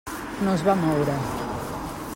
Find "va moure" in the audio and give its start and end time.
0.69-1.19